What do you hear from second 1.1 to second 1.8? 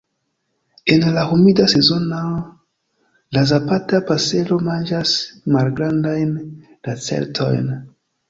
la humida